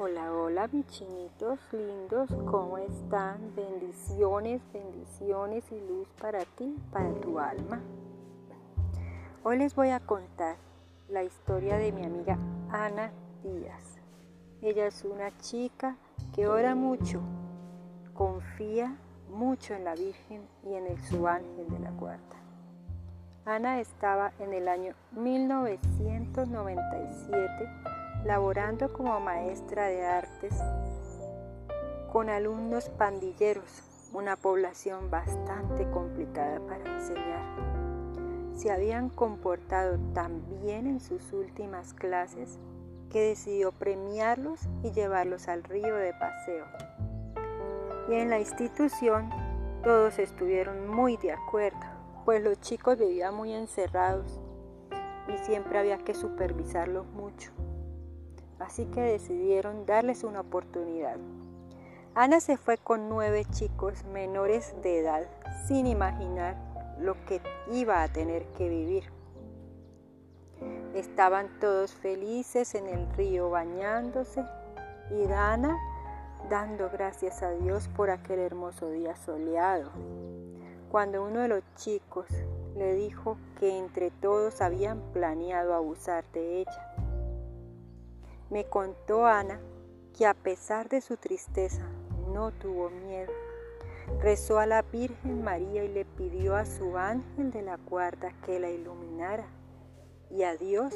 [0.00, 3.52] Hola, hola, bichinitos lindos, ¿cómo están?
[3.56, 7.80] Bendiciones, bendiciones y luz para ti, para tu alma.
[9.42, 10.54] Hoy les voy a contar
[11.08, 12.38] la historia de mi amiga
[12.70, 13.10] Ana
[13.42, 13.98] Díaz.
[14.62, 15.96] Ella es una chica
[16.32, 17.20] que ora mucho,
[18.14, 18.96] confía
[19.28, 22.22] mucho en la Virgen y en el su ángel de la guarda.
[23.44, 30.54] Ana estaba en el año 1997 laborando como maestra de artes
[32.12, 33.82] con alumnos pandilleros,
[34.12, 37.44] una población bastante complicada para enseñar.
[38.56, 42.58] Se habían comportado tan bien en sus últimas clases
[43.10, 46.64] que decidió premiarlos y llevarlos al río de paseo.
[48.08, 49.30] Y en la institución
[49.84, 51.78] todos estuvieron muy de acuerdo,
[52.24, 54.40] pues los chicos vivían muy encerrados
[55.28, 57.52] y siempre había que supervisarlos mucho
[58.58, 61.16] así que decidieron darles una oportunidad.
[62.14, 65.28] Ana se fue con nueve chicos menores de edad,
[65.66, 66.56] sin imaginar
[66.98, 69.04] lo que iba a tener que vivir.
[70.94, 74.44] Estaban todos felices en el río bañándose
[75.10, 75.76] y Ana
[76.48, 79.90] dando gracias a Dios por aquel hermoso día soleado.
[80.90, 82.26] Cuando uno de los chicos
[82.76, 86.94] le dijo que entre todos habían planeado abusar de ella.
[88.50, 89.60] Me contó Ana
[90.16, 91.82] que a pesar de su tristeza
[92.32, 93.30] no tuvo miedo.
[94.20, 98.58] Rezó a la Virgen María y le pidió a su ángel de la guarda que
[98.58, 99.46] la iluminara.
[100.30, 100.94] Y a Dios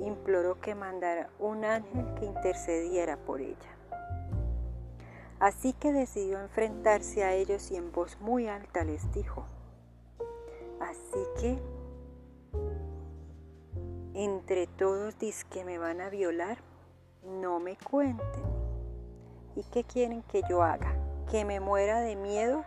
[0.00, 3.76] imploró que mandara un ángel que intercediera por ella.
[5.38, 9.44] Así que decidió enfrentarse a ellos y en voz muy alta les dijo,
[10.80, 11.58] así que
[14.14, 16.56] entre todos dice que me van a violar
[17.46, 18.42] no me cuenten.
[19.54, 20.96] ¿Y qué quieren que yo haga?
[21.30, 22.64] ¿Que me muera de miedo?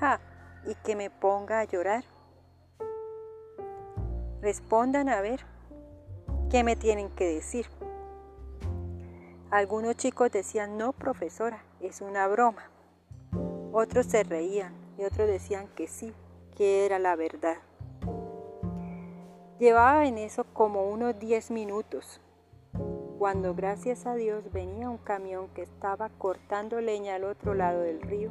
[0.00, 0.20] ¡Ja!
[0.66, 2.02] ¿Y que me ponga a llorar?
[4.42, 5.38] Respondan a ver,
[6.50, 7.66] ¿qué me tienen que decir?
[9.52, 12.68] Algunos chicos decían, no, profesora, es una broma.
[13.72, 16.12] Otros se reían y otros decían que sí,
[16.56, 17.58] que era la verdad.
[19.60, 22.20] Llevaba en eso como unos 10 minutos
[23.24, 28.02] cuando gracias a Dios venía un camión que estaba cortando leña al otro lado del
[28.02, 28.28] río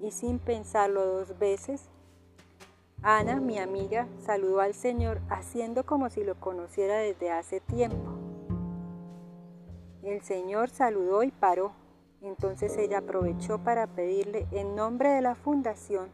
[0.00, 1.88] y sin pensarlo dos veces,
[3.02, 8.08] Ana, mi amiga, saludó al Señor haciendo como si lo conociera desde hace tiempo.
[10.04, 11.72] El Señor saludó y paró.
[12.22, 16.08] Entonces ella aprovechó para pedirle en nombre de la fundación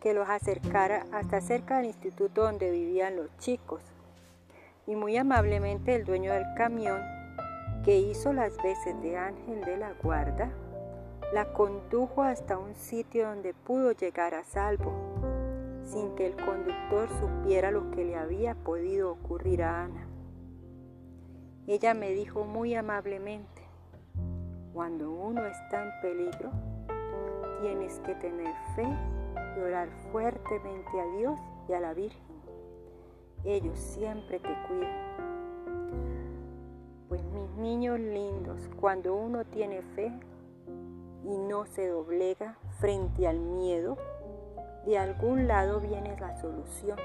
[0.00, 3.82] que los acercara hasta cerca del instituto donde vivían los chicos.
[4.88, 7.11] Y muy amablemente el dueño del camión
[7.84, 10.50] que hizo las veces de ángel de la guarda,
[11.32, 14.92] la condujo hasta un sitio donde pudo llegar a salvo,
[15.82, 20.06] sin que el conductor supiera lo que le había podido ocurrir a Ana.
[21.66, 23.62] Ella me dijo muy amablemente,
[24.72, 26.50] cuando uno está en peligro,
[27.60, 28.86] tienes que tener fe
[29.56, 32.20] y orar fuertemente a Dios y a la Virgen.
[33.44, 35.21] Ellos siempre te cuidan.
[37.56, 40.12] Niños lindos, cuando uno tiene fe
[41.24, 43.98] y no se doblega frente al miedo,
[44.86, 46.98] de algún lado viene la solución.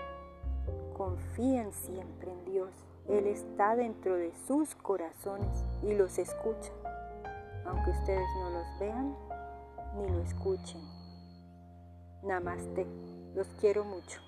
[0.96, 2.72] Confíen siempre en Dios.
[3.07, 6.72] Él está dentro de sus corazones y los escucha,
[7.66, 9.16] aunque ustedes no los vean
[9.97, 10.81] ni lo escuchen.
[12.24, 12.88] Namaste.
[13.36, 14.19] Los quiero mucho.